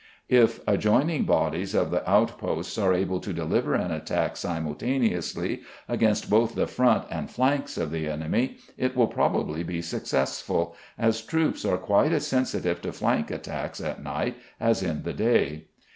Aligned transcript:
If 0.29 0.61
adjoining 0.67 1.25
bodies 1.25 1.75
of 1.75 1.91
the 1.91 2.01
outposts 2.09 2.75
are 2.79 2.91
able 2.91 3.19
to 3.19 3.31
deliver 3.33 3.75
an 3.75 3.91
attack 3.91 4.35
simultaneously 4.35 5.61
against 5.87 6.27
both 6.27 6.55
the 6.55 6.65
front 6.65 7.05
and 7.11 7.29
flanks 7.29 7.77
of 7.77 7.91
the 7.91 8.09
enemy, 8.09 8.57
it 8.79 8.95
will 8.95 9.05
probably 9.05 9.61
be 9.61 9.79
successful, 9.83 10.75
as 10.97 11.21
troops 11.21 11.63
are 11.65 11.77
quite 11.77 12.13
as 12.13 12.25
sensitive 12.25 12.81
to 12.81 12.91
flank 12.91 13.29
attacks 13.29 13.79
at 13.79 14.01
night 14.01 14.37
as 14.59 14.81
in 14.81 15.03
the 15.03 15.13
day. 15.13 15.67